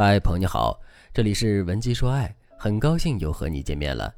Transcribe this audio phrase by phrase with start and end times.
[0.00, 0.80] 嗨，朋友你好，
[1.12, 4.14] 这里是文姬说爱，很高兴又和你见面了。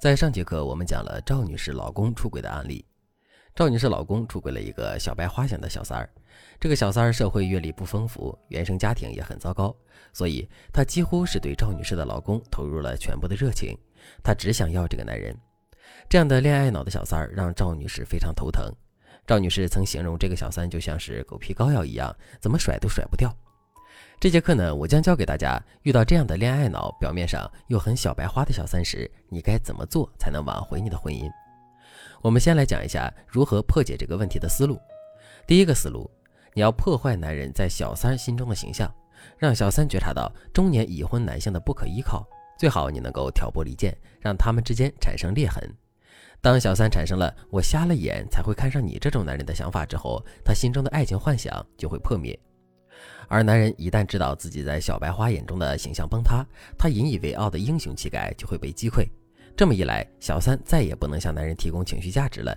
[0.00, 2.82] 在上节课我们讲了赵女士老公出轨的案例。
[3.54, 6.08] 赵女士老公出轨了一个小白花型的小三儿，
[6.58, 9.76] 这个小三儿社会阅历不丰富，原生家庭也很糟糕，
[10.14, 13.76] 所以她几乎是对赵女士的老公投入了全部的热情，
[14.22, 15.36] 她只想要这个男人。
[16.08, 18.74] 这样的恋爱脑的小三儿让赵女士非常头疼。
[19.26, 23.30] 赵女士曾形容这个小三就像是狗皮膏药一样，怎么甩都甩不掉。
[24.20, 31.30] 这节课呢，我将教给大家，遇到这样的恋爱脑，表面上又很小白花的小三时，你该怎么做才能挽回你的婚姻？
[32.22, 34.78] 我们先来讲一下如何破解这个问题的思路。
[35.46, 36.10] 第一个思路，
[36.54, 38.90] 你要破坏男人在小三心中的形象，
[39.36, 42.26] 让小三觉察到中年已婚男性的不可依靠。
[42.56, 45.62] 最好你能够挑拨离间，让他们之间产生裂痕。
[46.40, 52.38] 当小三产生了“我瞎了眼才会看上你”这种男人的想法之后，他心中的爱情幻想就会破灭。
[53.28, 56.44] 而男人一旦知道自己在小白花眼中的形象崩塌，
[56.78, 59.06] 他引以为傲的英雄气概就会被击溃。
[59.56, 62.56] 这么一来，小三再也不能向男人提供情绪价值了。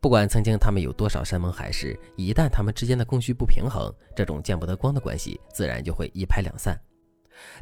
[0.00, 6.76] 不管曾经他们有多少山盟海誓，一旦他们之间的供需不平衡，这种见不得光的关系自然就会一拍两散。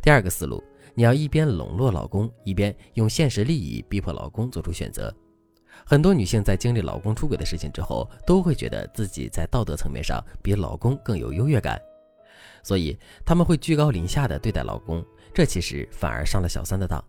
[0.03, 5.15] 第二个思路，你要一边笼络老公，一边用现实利益逼迫老公做出选择。
[5.85, 11.81] 很多女性在经历老公出轨的事情之后，都会觉得自己在道德层面上比老公更有优越感。
[12.63, 17.03] 所以他们会居高临下的对待老公，这其实反而上了小三的当。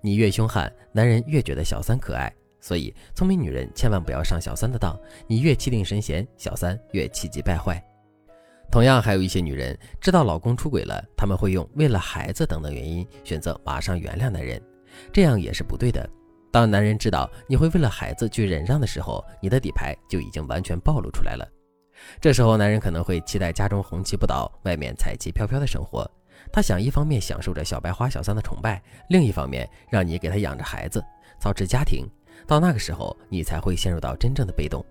[0.00, 2.32] 你越凶悍，男人越觉得小三可爱。
[2.58, 7.80] 所以聪明女人千万不要上小三的当，你越气定神闲，小三越气急败坏。
[8.72, 14.60] 同样，还有一些女人知道老公出轨了，他们会用为了孩子等等原因选择马上原谅男人，
[15.12, 16.08] 这样也是不对的。
[16.50, 21.46] 当男人知道你会为了孩子去忍让的时候，你的底牌就已经完全暴露出来了。
[22.20, 26.10] 这时候，男人可能会期待家中红旗不倒，外面彩旗飘飘的生活。
[26.52, 31.04] 他想一方面享受着小白花小三的崇拜，另一方面让你给他养着孩子，
[31.40, 32.06] 操持家庭。
[32.46, 34.84] 到那个时候，你才会陷入到真正的被动。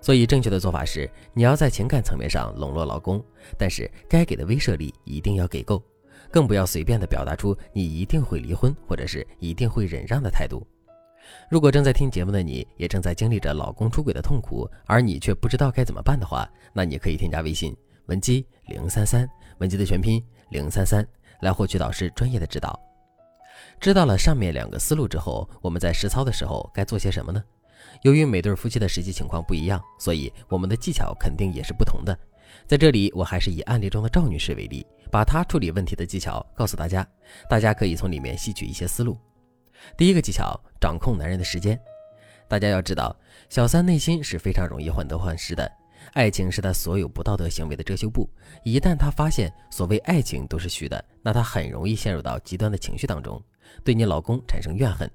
[0.00, 3.24] 所以，正确的做法是，你要在情感层面上笼络老公，
[3.58, 5.82] 但是该给的威慑力一定要给够，
[6.30, 10.64] 更不要随便的表达出你一定会离婚或者是一定会忍让的态度。
[11.48, 17.74] 如果正在听节目的你也正在经历着老公出轨的痛苦，而你却不知道该怎么办的话，那你可以添加微信
[18.06, 19.28] 文姬零三三，
[19.58, 21.06] 文姬的全拼零三三，
[21.40, 22.78] 来获取导师专业的指导。
[23.80, 27.42] 知道了上面两个思路之后，我们在实操的时候该做些什么呢？
[28.02, 32.16] 由于每对夫妻的实际情况不一样，所以我们的技巧肯定也是不同的。
[32.66, 37.06] 在这里，我还是以案例中的赵女士为例，把她处理问题的技巧告诉大家，
[37.48, 39.16] 大家可以从里面吸取一些思路。
[39.96, 41.78] 第一个技巧，掌控男人的时间。
[42.48, 43.14] 大家要知道，
[43.48, 45.70] 小三内心是非常容易患得患失的，
[46.14, 48.28] 爱情是他所有不道德行为的遮羞布。
[48.64, 53.42] 一旦他发现所谓爱情都是虚的，那他很容易陷入到极端的情绪当中，
[53.84, 55.10] 对你老公产生怨恨。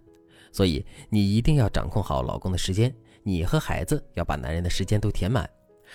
[0.52, 5.50] 所以你一定要掌控好老公的时间，你和孩子要把男人的时间都填满，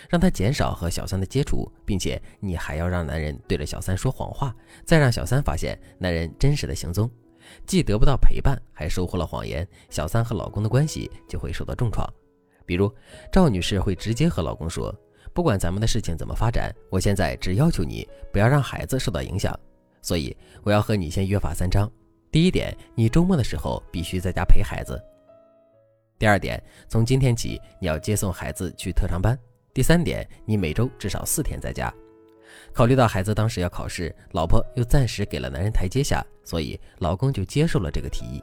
[0.08, 4.52] 让他减少和小三的接触，并且你还要让男人对着小三说谎话，
[4.84, 7.08] 再让小三发现男人真实的行踪。
[7.66, 12.08] 既得不到陪伴，还收获了谎言，小三和老公的关系就会受到重创。
[12.64, 12.92] 比如
[13.32, 14.94] 赵女士会直接和老公说
[15.32, 19.58] ：“不管咱们的事情怎么发展，我现在只要求你不要让孩子受到影响。
[20.02, 21.90] 所以我要和你先约法三章：
[22.30, 24.96] 第一点，你周末的时候必须在家陪孩子；
[26.18, 29.34] 第二点，从今天起你要接送孩子去特长班；
[29.72, 31.92] 第三点，你每周至少四天在家。”
[32.72, 38.42] 考虑到孩子当时要考试，老婆又暂时给了男人台阶下，所以老公就接受了这个提议。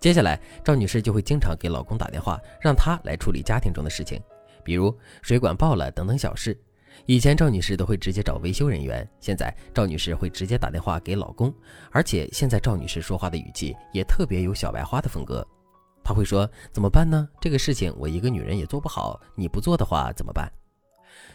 [0.00, 4.22] 接下来，赵女士就会经常给老公打电话，让他来处理家庭中的事情，
[4.62, 6.56] 比如水管爆了等等小事。
[7.06, 11.52] 以前赵女士都会直接找维修人员，现在赵女士会直接打电话给老公，
[11.90, 15.46] 而且现在赵女士说话的语气也特别有小白花的风格。
[16.02, 17.28] 她会说：“怎么办呢？
[17.40, 20.50] 这个事情我一个女人也做不好，你不做的话怎么办？”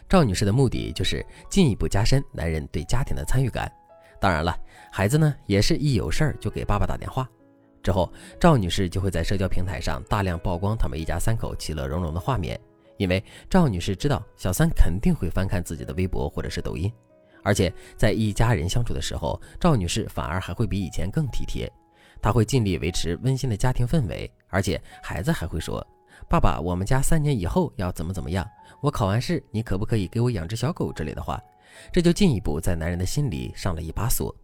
[0.08, 3.72] 赵女士的目的就是进一步加深男人对家庭的参与感。
[4.20, 4.58] 当然了，
[4.92, 7.30] 孩子呢也是一有事儿就给爸爸打电话。
[7.82, 8.10] 之后，
[8.40, 12.58] 赵女士就会在社交平台上大量曝光他们一家三口其乐融融的画面，
[12.98, 16.90] 因为赵女士知道小三肯定会翻看自己的微博或者是抖音，
[17.44, 21.70] 而且在一家人相处的时候，赵女士反而还会比以前更体贴。
[22.22, 25.86] 她会尽力维持温馨的家庭氛围，而且孩子还会说。
[26.30, 28.48] 爸爸，我们家三年以后要怎么怎么样？
[28.81, 31.42] 我考完试，你可不可以给我养只小狗之类的话？
[31.92, 34.36] 这就进一步在男人的心里上了一把锁。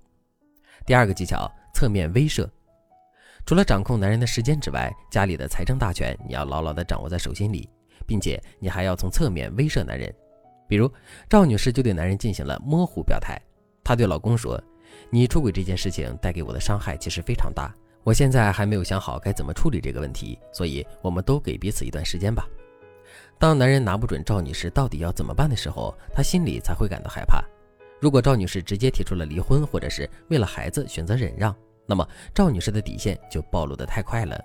[0.85, 2.47] 第二个技巧，侧面威慑。
[3.45, 7.69] 除了掌控男人的时间之外，家里的财政大权你要牢牢地掌握在手心里，
[8.05, 10.13] 并且你还要从侧面威慑男人。
[10.67, 10.91] 比如
[11.27, 13.41] 赵女士就对男人进行了模糊表态，
[13.83, 14.61] 她对老公说
[15.09, 17.73] ：“你出轨这件事情带给我的伤害其实非常大，
[18.03, 22.47] 我现在还没有想好该怎么处理这个问题，所以我们都给彼此一段时间吧。”
[23.37, 27.43] 当男人拿不准赵女士到底要怎么办的时候，他心里才会感到害怕。
[27.99, 31.55] 如果赵女士直接提出了离婚，或者是为了孩子选择忍让，
[31.85, 34.39] 那么赵女士的底线就暴露得太快了。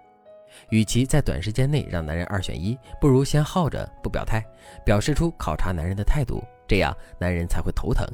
[0.71, 4.45] 与其在短时间内让男人二选一，不如先耗着不表态，
[4.85, 8.07] 表示出考察男人的态度，这样男人才会头疼。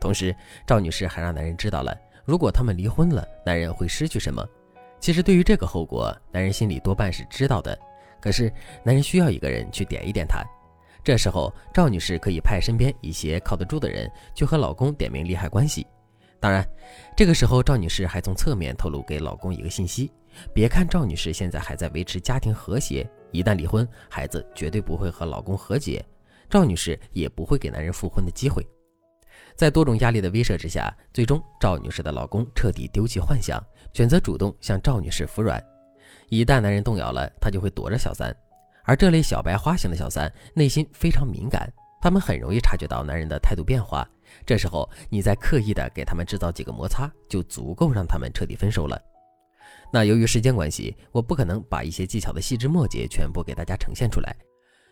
[0.00, 0.34] 同时，
[0.66, 1.94] 赵女士还让男人知道了，
[2.24, 4.46] 如果他们离婚了，男人会失去什么。
[5.00, 7.78] 其实，对于这个后果，男人心里多半是知道的。
[8.20, 8.52] 可是，
[8.84, 10.44] 男人需要一个人去点一点他。
[11.02, 15.86] 这时候，赵女士可以派身边一些靠得住的人去和老公点明利害关系。
[16.38, 16.66] 当然，
[17.16, 20.12] 这个时候赵女士还从侧面透露给老公一个信息：
[20.52, 26.04] 别看赵女士现在还在维持家庭和谐，一旦离婚，孩子绝对不会和老公和解，
[26.50, 28.66] 赵女士也不会给男人复婚的机会。
[29.60, 33.62] 在多种压力的威慑之下，最终赵女士的老公彻底丢弃幻想，
[33.92, 35.62] 选择主动向赵女士服软。
[36.30, 38.34] 一旦男人动摇了，他就会躲着小三。
[38.84, 41.70] 而这类小白花型的小三内心非常敏感，
[42.00, 44.08] 他们很容易察觉到男人的态度变化。
[44.46, 48.98] 这时候，你再刻意的给他们制造几个摩擦，就足够让他们彻底分手了。
[49.92, 54.34] 那由于时间关系，我不可能把一些技巧的细枝末节全部给大家呈现出来。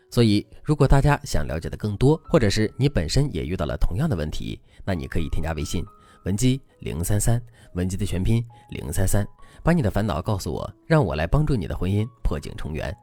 [0.09, 5.85] 所以，如果大家想了解的更多，或者是你本身也遇到了同样的问题，那你可以添加微信
[6.25, 7.41] 文姬零三三，
[7.73, 9.25] 文姬的全拼零三三，
[9.63, 12.95] 把你的烦恼告诉我，让我来帮助你的婚姻破镜重圆。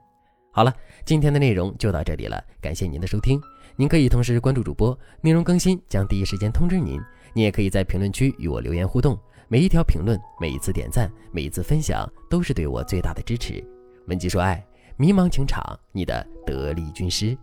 [0.50, 0.74] 好了，
[1.04, 3.40] 今天的内容就到这里了，感谢您的收听。
[3.76, 7.00] 您可以同时关注主播，内容更新将第一时间通知您。
[7.34, 9.18] 您也可以在评论区与我留言互动，
[9.48, 13.62] 每一条评论、每一次点赞、每一次分享，都是对我最大的支持。
[14.06, 14.64] 文姬说爱，
[14.98, 17.36] 迷茫情场，你的得力军师。